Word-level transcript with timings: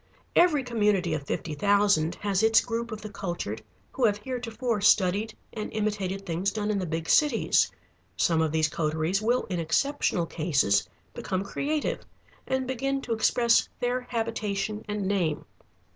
Every 0.35 0.63
community 0.63 1.13
of 1.13 1.27
fifty 1.27 1.53
thousand 1.53 2.15
has 2.15 2.41
its 2.41 2.59
group 2.59 2.91
of 2.91 3.01
the 3.01 3.09
cultured 3.11 3.61
who 3.91 4.03
have 4.05 4.17
heretofore 4.17 4.81
studied 4.81 5.37
and 5.53 5.71
imitated 5.73 6.25
things 6.25 6.49
done 6.51 6.71
in 6.71 6.79
the 6.79 6.87
big 6.87 7.07
cities. 7.07 7.71
Some 8.17 8.41
of 8.41 8.51
these 8.51 8.67
coteries 8.67 9.21
will 9.21 9.43
in 9.43 9.59
exceptional 9.59 10.25
cases 10.25 10.89
become 11.13 11.43
creative 11.43 12.03
and 12.47 12.65
begin 12.67 13.01
to 13.03 13.13
express 13.13 13.69
their 13.79 14.01
habitation 14.09 14.83
and 14.87 15.07
name. 15.07 15.45